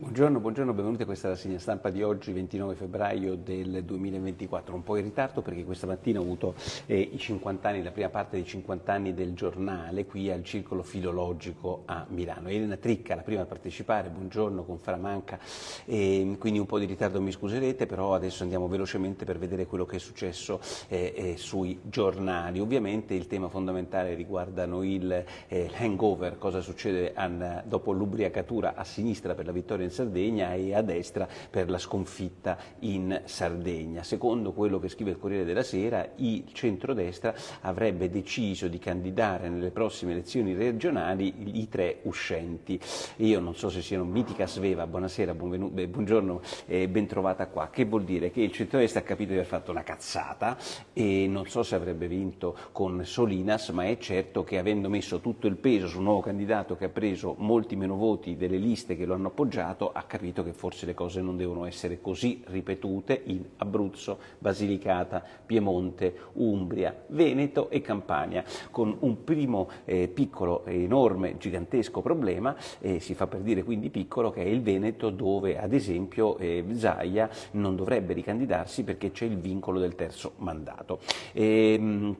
[0.00, 4.72] Buongiorno, buongiorno, benvenuti a questa rassegna stampa di oggi, 29 febbraio del 2024.
[4.72, 6.54] Un po' in ritardo perché questa mattina ho avuto
[6.86, 10.84] eh, i 50 anni, la prima parte dei 50 anni del giornale qui al Circolo
[10.84, 12.48] Filologico a Milano.
[12.48, 15.40] Elena Tricca, la prima a partecipare, buongiorno con Framanca,
[15.84, 19.84] eh, quindi un po' di ritardo mi scuserete, però adesso andiamo velocemente per vedere quello
[19.84, 22.60] che è successo eh, eh sui giornali.
[22.60, 29.34] Ovviamente il tema fondamentale riguardano il eh, hangover, cosa succede an, dopo l'ubriacatura a sinistra
[29.34, 34.02] per la vittoria in Sardegna e a destra per la sconfitta in Sardegna.
[34.02, 39.70] Secondo quello che scrive il Corriere della Sera, il centrodestra avrebbe deciso di candidare nelle
[39.70, 42.78] prossime elezioni regionali i tre uscenti.
[43.16, 47.68] Io non so se siano mitica sveva, buonasera, buongiorno e ben trovata qua.
[47.70, 48.30] Che vuol dire?
[48.30, 50.56] Che il centrodestra ha capito di aver fatto una cazzata
[50.92, 55.46] e non so se avrebbe vinto con Solinas, ma è certo che avendo messo tutto
[55.46, 59.06] il peso su un nuovo candidato che ha preso molti meno voti delle liste che
[59.06, 63.44] lo hanno appoggiato, ha capito che forse le cose non devono essere così ripetute in
[63.58, 72.56] Abruzzo, Basilicata, Piemonte, Umbria, Veneto e Campania, con un primo eh, piccolo, enorme, gigantesco problema,
[72.80, 76.64] eh, si fa per dire quindi piccolo, che è il Veneto dove ad esempio eh,
[76.72, 81.00] Zaia non dovrebbe ricandidarsi perché c'è il vincolo del terzo mandato.
[81.32, 82.16] E,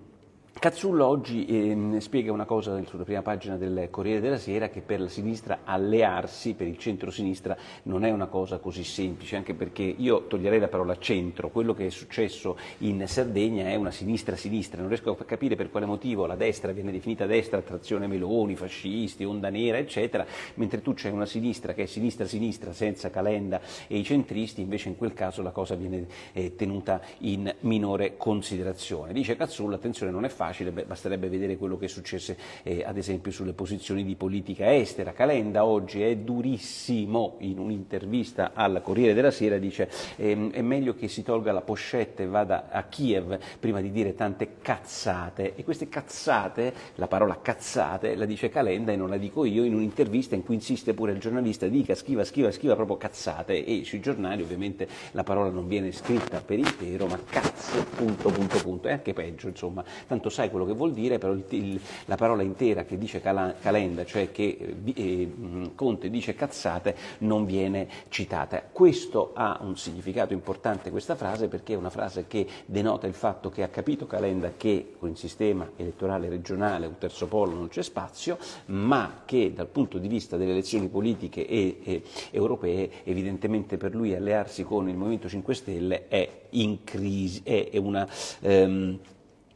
[0.58, 5.00] Cazzullo oggi eh, spiega una cosa sulla prima pagina del Corriere della Sera che per
[5.00, 10.26] la sinistra allearsi, per il centro-sinistra, non è una cosa così semplice, anche perché io
[10.26, 15.16] toglierei la parola centro, quello che è successo in Sardegna è una sinistra-sinistra, non riesco
[15.16, 19.78] a capire per quale motivo la destra viene definita destra, trazione Meloni, fascisti, onda nera,
[19.78, 24.88] eccetera, mentre tu c'è una sinistra che è sinistra-sinistra senza Calenda e i centristi, invece
[24.88, 29.12] in quel caso la cosa viene eh, tenuta in minore considerazione.
[29.12, 32.96] Dice Cazzullo, attenzione, non è facile facile, beh, basterebbe vedere quello che successe eh, ad
[32.96, 35.12] esempio sulle posizioni di politica estera.
[35.12, 41.08] Calenda oggi è durissimo, in un'intervista al Corriere della Sera dice ehm, è meglio che
[41.08, 45.54] si tolga la pochette e vada a Kiev prima di dire tante cazzate.
[45.54, 49.74] E queste cazzate, la parola cazzate la dice Calenda e non la dico io in
[49.74, 53.64] un'intervista in cui insiste pure il giornalista dica scriva, scriva, scriva proprio cazzate.
[53.64, 58.58] E sui giornali ovviamente la parola non viene scritta per intero ma cazzo, punto, punto,
[58.62, 62.14] punto, è anche peggio insomma, tanto sai quello che vuol dire, però il, il, la
[62.14, 65.32] parola intera che dice Calenda, cioè che eh, eh
[65.74, 68.62] Conte dice cazzate, non viene citata.
[68.70, 73.50] Questo ha un significato importante questa frase perché è una frase che denota il fatto
[73.50, 77.82] che ha capito Calenda che con il sistema elettorale regionale un terzo polo non c'è
[77.82, 83.92] spazio, ma che dal punto di vista delle elezioni politiche e, e europee evidentemente per
[83.92, 88.08] lui allearsi con il Movimento 5 Stelle è in crisi, è, è una...
[88.42, 89.00] Um,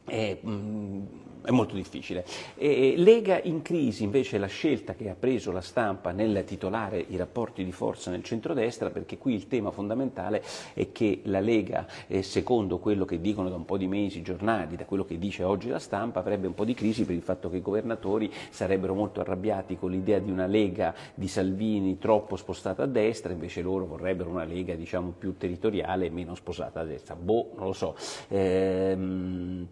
[0.05, 1.01] è, mm,
[1.43, 2.25] è molto difficile.
[2.55, 7.03] E Lega in crisi invece è la scelta che ha preso la stampa nel titolare
[7.09, 10.41] i rapporti di forza nel centrodestra, perché qui il tema fondamentale
[10.73, 14.21] è che la Lega, eh, secondo quello che dicono da un po' di mesi i
[14.21, 17.21] giornali, da quello che dice oggi la stampa, avrebbe un po' di crisi per il
[17.21, 22.35] fatto che i governatori sarebbero molto arrabbiati con l'idea di una Lega di Salvini troppo
[22.35, 26.83] spostata a destra, invece loro vorrebbero una Lega diciamo più territoriale e meno spostata a
[26.85, 27.15] destra.
[27.15, 27.95] Boh, non lo so.
[28.29, 29.67] Ehm,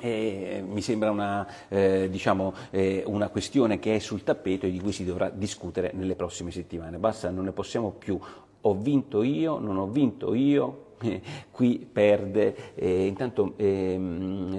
[0.00, 4.80] eh, mi sembra una, eh, diciamo, eh, una, questione che è sul tappeto e di
[4.80, 6.98] cui si dovrà discutere nelle prossime settimane.
[6.98, 8.18] Basta, non ne possiamo più.
[8.60, 10.83] Ho vinto io, non ho vinto io,
[11.50, 13.96] qui perde eh, intanto eh,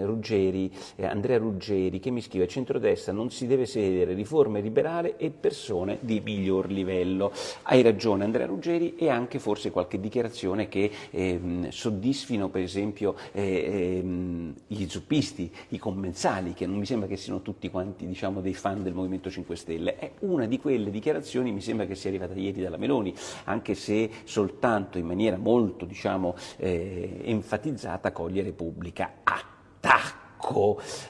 [0.01, 5.29] Ruggeri, eh, Andrea Ruggeri che mi scrive centrodestra non si deve sedere riforme liberale e
[5.29, 7.31] persone di miglior livello.
[7.63, 13.97] Hai ragione Andrea Ruggeri e anche forse qualche dichiarazione che ehm, soddisfino per esempio eh,
[13.99, 18.53] ehm, gli zuppisti, i commensali che non mi sembra che siano tutti quanti diciamo, dei
[18.53, 19.97] fan del Movimento 5 Stelle.
[19.97, 23.13] È una di quelle dichiarazioni mi sembra che sia arrivata ieri dalla Meloni,
[23.45, 26.24] anche se soltanto in maniera molto diciamo,
[26.57, 29.15] eh, enfatizzata cogliere pubblica.
[29.23, 30.23] Attacco!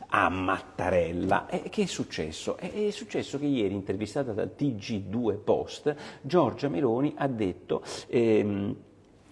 [0.07, 1.47] a Mattarella.
[1.49, 2.55] E che è successo?
[2.55, 8.75] È successo che ieri, intervistata dal TG2 Post, Giorgia Meloni ha detto ehm,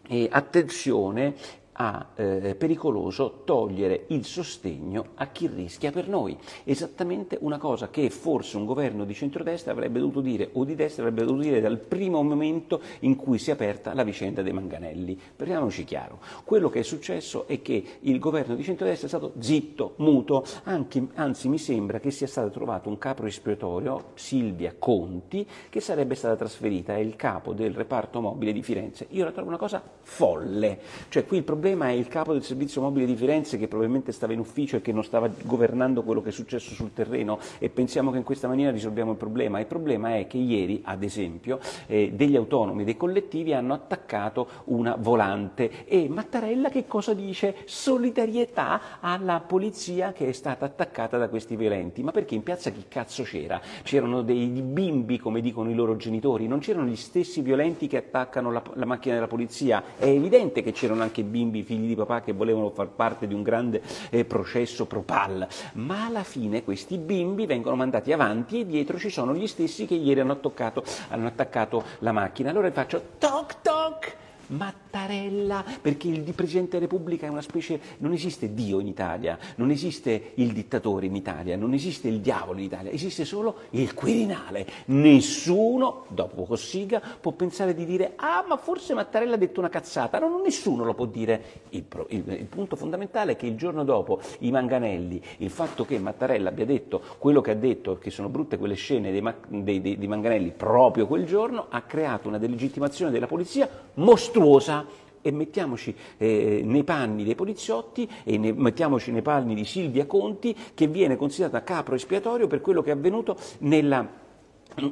[0.08, 1.36] eh, attenzione
[1.74, 6.38] a eh, pericoloso togliere il sostegno a chi rischia per noi.
[6.64, 11.04] Esattamente una cosa che forse un governo di centrodestra avrebbe dovuto dire o di destra
[11.04, 15.20] avrebbe dovuto dire dal primo momento in cui si è aperta la vicenda dei manganelli.
[15.36, 19.96] Parliamoci chiaro, quello che è successo è che il governo di centrodestra è stato zitto,
[19.98, 25.80] muto, anche, anzi mi sembra che sia stato trovato un capo espiatorio, Silvia Conti, che
[25.80, 29.08] sarebbe stata trasferita, è il capo del reparto mobile di Firenze.
[29.12, 30.80] Io la trovo una cosa folle,
[31.10, 34.12] cioè qui il problema problema è il capo del servizio mobile di Firenze che probabilmente
[34.12, 37.70] stava in ufficio e che non stava governando quello che è successo sul terreno e
[37.70, 39.62] pensiamo che in questa maniera risolviamo il problema.
[39.62, 44.98] Il problema è che ieri, ad esempio, eh, degli autonomi, dei collettivi hanno attaccato una
[45.00, 47.56] volante e Mattarella che cosa dice?
[47.64, 52.04] Solidarietà alla polizia che è stata attaccata da questi violenti.
[52.04, 53.62] Ma perché in piazza chi cazzo c'era?
[53.84, 58.52] C'erano dei bimbi, come dicono i loro genitori, non c'erano gli stessi violenti che attaccano
[58.52, 59.82] la, la macchina della polizia.
[59.98, 63.44] È evidente che c'erano anche bimbi, figli di papà, che volevano far parte di un
[63.44, 68.98] grande eh, processo pro pal, ma alla fine questi bimbi vengono mandati avanti e dietro
[68.98, 72.50] ci sono gli stessi che ieri hanno, toccato, hanno attaccato la macchina.
[72.50, 78.54] Allora faccio toc toc Mattarella, perché il Presidente della Repubblica è una specie, non esiste
[78.54, 82.92] Dio in Italia, non esiste il dittatore in Italia, non esiste il diavolo in Italia,
[82.92, 84.66] esiste solo il Quirinale.
[84.86, 90.20] Nessuno, dopo Cossiga, può pensare di dire ah ma forse Mattarella ha detto una cazzata,
[90.20, 91.62] no, nessuno lo può dire.
[91.70, 95.98] Il, il, il punto fondamentale è che il giorno dopo i Manganelli, il fatto che
[96.00, 99.98] Mattarella abbia detto quello che ha detto, che sono brutte quelle scene dei, dei, dei,
[99.98, 104.86] dei Manganelli proprio quel giorno, ha creato una delegittimazione della polizia mostruosa mostruosa
[105.22, 110.56] e mettiamoci eh, nei panni dei poliziotti e ne, mettiamoci nei panni di Silvia Conti
[110.74, 114.22] che viene considerata capro espiatorio per quello che è avvenuto nella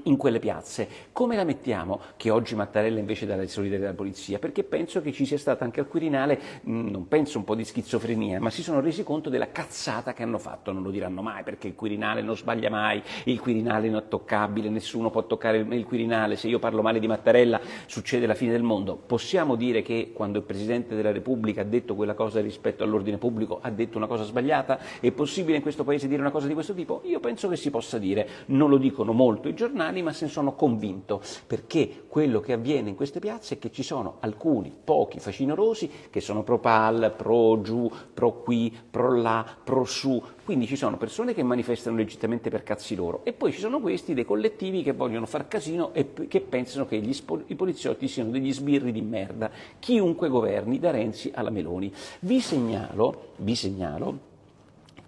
[0.03, 0.87] in quelle piazze.
[1.11, 4.39] Come la mettiamo che oggi Mattarella invece dà la solidarietà alla polizia?
[4.39, 7.63] Perché penso che ci sia stata anche al Quirinale, mm, non penso un po' di
[7.63, 11.43] schizofrenia, ma si sono resi conto della cazzata che hanno fatto, non lo diranno mai
[11.43, 16.35] perché il Quirinale non sbaglia mai, il Quirinale è intoccabile, nessuno può toccare il Quirinale,
[16.35, 18.95] se io parlo male di Mattarella succede la fine del mondo.
[18.95, 23.59] Possiamo dire che quando il Presidente della Repubblica ha detto quella cosa rispetto all'ordine pubblico
[23.61, 24.79] ha detto una cosa sbagliata?
[24.99, 27.01] È possibile in questo Paese dire una cosa di questo tipo?
[27.05, 30.25] Io penso che si possa dire, non lo dicono molto i giornali, giornali, ma se
[30.25, 34.73] ne sono convinto, perché quello che avviene in queste piazze è che ci sono alcuni,
[34.83, 40.67] pochi facinorosi, che sono pro pal, pro giù, pro qui, pro là, pro su, quindi
[40.67, 43.21] ci sono persone che manifestano legittimamente per cazzi loro.
[43.23, 47.01] E poi ci sono questi dei collettivi che vogliono far casino e che pensano che
[47.13, 51.91] spo- i poliziotti siano degli sbirri di merda, chiunque governi, da Renzi alla Meloni.
[52.19, 54.29] Vi segnalo, vi segnalo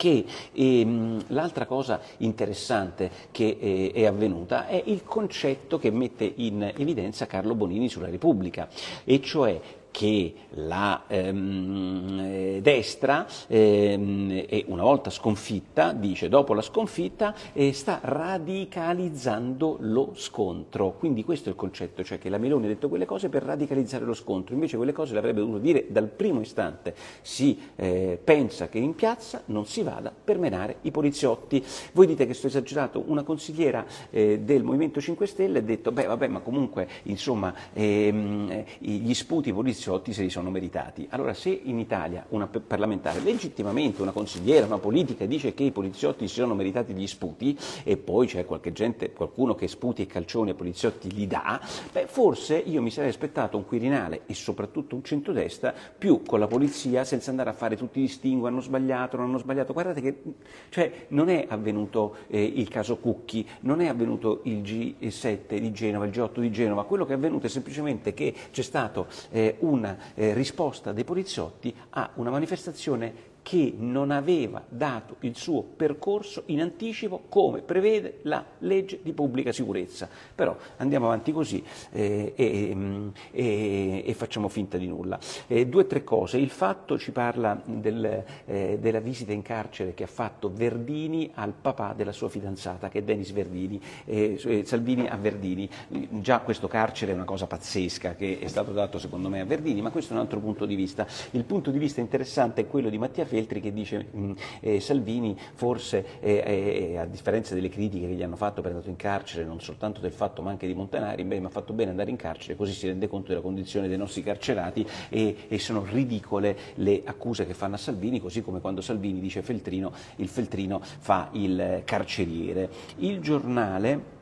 [0.03, 6.73] che ehm, l'altra cosa interessante che eh, è avvenuta è il concetto che mette in
[6.75, 8.67] evidenza Carlo Bonini sulla Repubblica,
[9.05, 9.61] e cioè
[9.93, 17.71] che la ehm, eh, destra, ehm, e una volta sconfitta, dice dopo la sconfitta, eh,
[17.73, 20.95] sta radicalizzando lo scontro.
[20.97, 24.03] Quindi questo è il concetto, cioè che la Meloni ha detto quelle cose per radicalizzare
[24.03, 26.95] lo scontro, invece quelle cose le avrebbe dovuto dire dal primo istante.
[27.21, 31.63] Si eh, pensa che in piazza non si vada per menare i poliziotti.
[31.91, 36.07] Voi dite che sto esagerato, una consigliera eh, del Movimento 5 Stelle ha detto, beh
[36.07, 41.07] vabbè ma comunque insomma ehm, gli sputi poliziotti poliziotti se li sono meritati.
[41.09, 46.27] Allora se in Italia una parlamentare legittimamente, una consigliera, una politica dice che i poliziotti
[46.27, 50.55] si sono meritati gli sputi e poi c'è gente, qualcuno che sputi e calcioni ai
[50.55, 51.59] poliziotti li dà,
[51.91, 56.47] beh, forse io mi sarei aspettato un Quirinale e soprattutto un centrodestra più con la
[56.47, 59.73] polizia senza andare a fare tutti i distinguo, hanno sbagliato, non hanno sbagliato.
[59.73, 60.21] Guardate che
[60.69, 66.05] cioè, non è avvenuto eh, il caso Cucchi, non è avvenuto il G7 di Genova,
[66.05, 69.72] il G8 di Genova, quello che è avvenuto è semplicemente che c'è stato eh, un
[69.73, 76.43] una eh, risposta dei poliziotti a una manifestazione che non aveva dato il suo percorso
[76.47, 80.09] in anticipo come prevede la legge di pubblica sicurezza.
[80.33, 85.19] Però andiamo avanti così eh, e, mm, e, e, facciamo finta di nulla.
[85.47, 86.37] Eh, due o tre cose.
[86.37, 91.53] Il fatto ci parla del, eh, della visita in carcere che ha fatto Verdini al
[91.53, 95.69] papà della sua fidanzata, che è Denis Verdini, eh, eh, Salvini a Verdini.
[96.09, 99.81] Già questo carcere è una cosa pazzesca che è stato dato secondo me a Verdini,
[99.81, 101.05] ma questo è un altro punto di vista.
[101.31, 105.35] Il punto di vista interessante è quello di Mattia Feltri che dice mm, eh, Salvini
[105.55, 109.43] forse, eh, eh, a differenza delle critiche che gli hanno fatto per andato in carcere,
[109.43, 112.15] non soltanto del fatto ma anche di Montanari, beh, mi ha fatto bene andare in
[112.15, 117.01] carcere, così si rende conto della condizione dei nostri carcerati e, e sono ridicole le
[117.05, 121.81] accuse che fanno a Salvini, così come quando Salvini dice Feltrino, il Feltrino fa il
[121.85, 122.69] carceriere.
[122.97, 124.21] Il giornale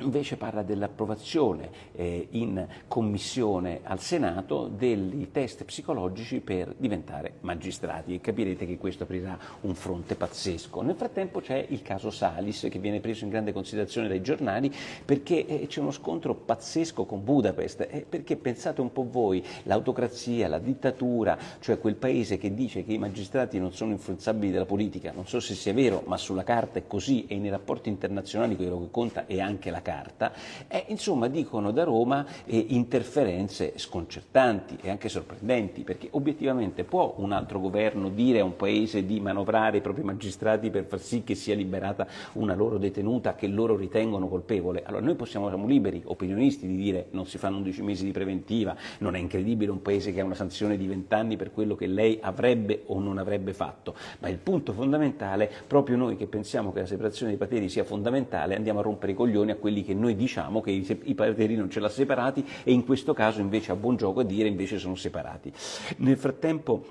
[0.00, 8.14] invece parla dell'approvazione eh, in commissione al Senato dei test psicologici per diventare magistrati.
[8.14, 10.82] E capirete che questo aprirà un fronte pazzesco.
[10.82, 14.72] Nel frattempo c'è il caso Salis che viene preso in grande considerazione dai giornali
[15.04, 20.48] perché eh, c'è uno scontro pazzesco con Budapest, eh, perché pensate un po' voi, l'autocrazia,
[20.48, 25.12] la dittatura, cioè quel paese che dice che i magistrati non sono influenzabili dalla politica,
[25.12, 28.80] non so se sia vero, ma sulla carta è così e nei rapporti internazionali quello
[28.80, 30.32] che conta è anche la carta carta,
[30.68, 37.32] eh, insomma dicono da Roma eh, interferenze sconcertanti e anche sorprendenti, perché obiettivamente può un
[37.32, 41.34] altro governo dire a un paese di manovrare i propri magistrati per far sì che
[41.34, 44.84] sia liberata una loro detenuta che loro ritengono colpevole?
[44.84, 48.76] Allora noi possiamo, siamo liberi, opinionisti, di dire non si fanno 11 mesi di preventiva,
[48.98, 51.88] non è incredibile un paese che ha una sanzione di 20 anni per quello che
[51.88, 56.80] lei avrebbe o non avrebbe fatto, ma il punto fondamentale, proprio noi che pensiamo che
[56.80, 60.16] la separazione dei poteri sia fondamentale, andiamo a rompere i coglioni a quelli che noi
[60.16, 63.76] diciamo che i, i poteri non ce l'ha separati e in questo caso invece ha
[63.76, 65.52] buon gioco a dire invece sono separati.
[65.98, 66.84] Nel frattempo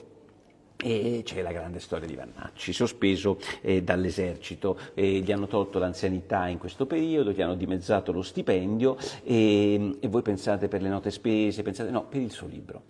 [0.82, 6.48] e c'è la grande storia di Vannacci, sospeso eh, dall'esercito, eh, gli hanno tolto l'anzianità
[6.48, 11.12] in questo periodo, gli hanno dimezzato lo stipendio e, e voi pensate per le note
[11.12, 12.84] spese, pensate no, per il suo libro.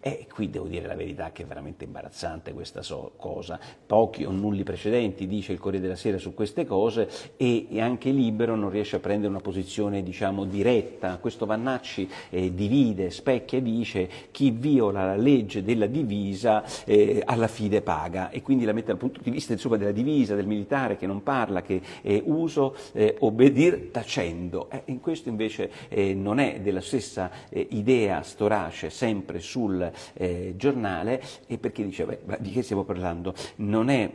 [0.00, 3.58] E qui devo dire la verità che è veramente imbarazzante questa so cosa.
[3.84, 8.10] Pochi o nulli precedenti, dice il Corriere della Sera su queste cose, e, e anche
[8.10, 11.18] Libero non riesce a prendere una posizione diciamo, diretta.
[11.18, 17.48] Questo Vannacci eh, divide, specchia e dice chi viola la legge della divisa eh, alla
[17.48, 20.96] fine paga e quindi la mette dal punto di vista insomma, della divisa, del militare
[20.96, 24.70] che non parla, che è uso eh, obbedir tacendo.
[24.70, 30.54] Eh, in questo invece eh, non è della stessa eh, idea storace sempre sul eh,
[30.56, 33.34] giornale e perché diceva, di che stiamo parlando?
[33.56, 34.10] Non è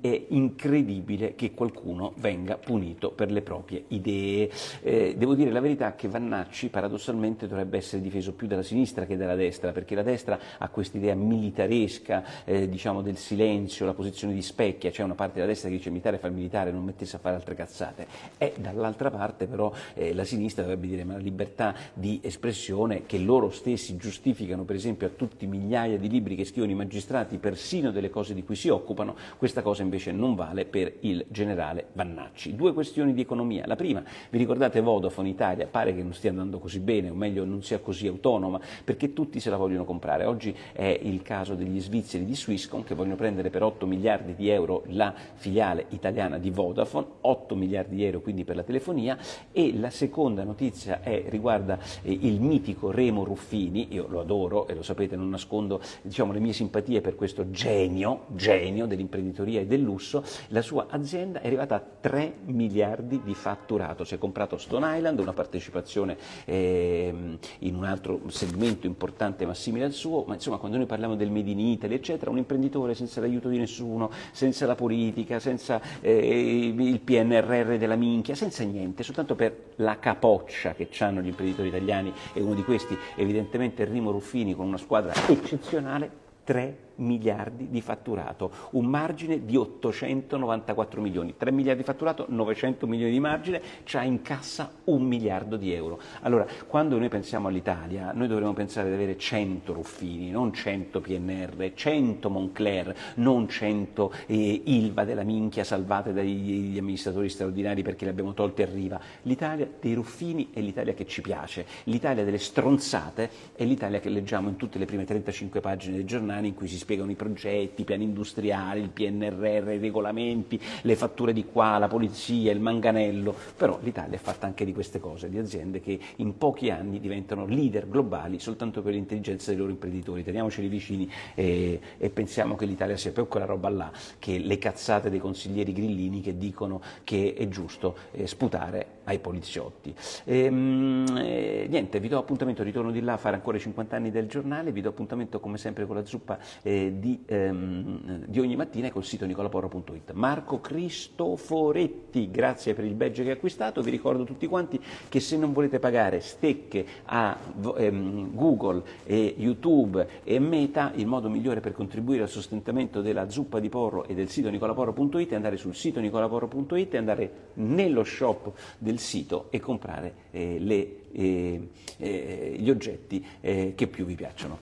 [0.00, 4.50] è incredibile che qualcuno venga punito per le proprie idee.
[4.82, 9.16] Eh, devo dire la verità che Vannacci paradossalmente dovrebbe essere difeso più dalla sinistra che
[9.16, 14.34] dalla destra, perché la destra ha questa idea militaresca, eh, diciamo del silenzio, la posizione
[14.34, 17.16] di specchia, c'è una parte della destra che dice militare fa il militare, non mettesse
[17.16, 18.06] a fare altre cazzate,
[18.38, 23.18] e dall'altra parte però eh, la sinistra dovrebbe dire ma la libertà di espressione che
[23.18, 27.90] loro stessi giustificano per esempio a tutti migliaia di libri che scrivono i magistrati, persino
[27.90, 32.54] delle cose di cui si occupano, questa cosa invece non vale per il generale Vannacci.
[32.54, 33.66] Due questioni di economia.
[33.66, 35.66] La prima, vi ricordate Vodafone Italia?
[35.66, 39.40] Pare che non stia andando così bene, o meglio non sia così autonoma, perché tutti
[39.40, 40.24] se la vogliono comprare.
[40.24, 44.48] Oggi è il caso degli svizzeri di Swisscom che vogliono prendere per 8 miliardi di
[44.48, 49.18] euro la filiale italiana di Vodafone, 8 miliardi di euro quindi per la telefonia
[49.52, 54.74] e la seconda notizia è, riguarda eh, il mitico Remo Ruffini, io lo adoro e
[54.74, 59.66] lo sapete, non nascondo diciamo, le mie simpatie per questo genio, genio dell'imprenditoria dell'imprenditoria e
[59.66, 64.04] del lusso, la sua azienda è arrivata a 3 miliardi di fatturato.
[64.04, 69.84] Si è comprato Stone Island, una partecipazione eh, in un altro segmento importante ma simile
[69.84, 73.20] al suo, ma insomma quando noi parliamo del Made in Italy, eccetera, un imprenditore senza
[73.20, 79.34] l'aiuto di nessuno, senza la politica, senza eh, il PNRR della minchia, senza niente, soltanto
[79.34, 84.54] per la capoccia che hanno gli imprenditori italiani e uno di questi evidentemente Rimo Ruffini
[84.54, 86.10] con una squadra eccezionale,
[86.44, 93.12] 3 miliardi di fatturato, un margine di 894 milioni, 3 miliardi di fatturato, 900 milioni
[93.12, 96.00] di margine, c'ha in cassa un miliardo di euro.
[96.22, 101.72] Allora, quando noi pensiamo all'Italia, noi dovremmo pensare di avere 100 Ruffini, non 100 PNR,
[101.74, 108.34] 100 Moncler, non 100 eh, Ilva della minchia salvate dagli amministratori straordinari perché le abbiamo
[108.34, 109.00] tolte a riva.
[109.22, 114.48] L'Italia dei Ruffini è l'Italia che ci piace, l'Italia delle stronzate è l'Italia che leggiamo
[114.48, 117.84] in tutte le prime 35 pagine dei giornali in cui si spiegano i progetti, i
[117.84, 123.78] piani industriali, il PNRR, i regolamenti, le fatture di qua, la polizia, il manganello, però
[123.82, 127.88] l'Italia è fatta anche di queste cose, di aziende che in pochi anni diventano leader
[127.88, 130.22] globali soltanto per l'intelligenza dei loro imprenditori.
[130.22, 135.08] Teniamoceli vicini e, e pensiamo che l'Italia sia più quella roba là che le cazzate
[135.08, 139.94] dei consiglieri grillini che dicono che è giusto eh, sputare ai poliziotti.
[140.24, 143.96] E, ehm, eh, niente, vi do appuntamento, ritorno di là a fare ancora i 50
[143.96, 148.40] anni del giornale, vi do appuntamento come sempre con la zuppa eh, di, ehm, di,
[148.40, 150.12] ogni mattina col sito nicolaporro.it.
[150.12, 155.36] Marco Cristoforetti, grazie per il badge che ha acquistato, vi ricordo tutti quanti che se
[155.36, 157.36] non volete pagare stecche a
[157.76, 163.60] ehm, Google e YouTube e Meta, il modo migliore per contribuire al sostentamento della zuppa
[163.60, 168.52] di porro e del sito nicolaporro.it è andare sul sito nicolaporro.it e andare nello shop
[168.78, 174.52] del sito e comprare eh, le, eh, eh, gli oggetti che più vi piacciono.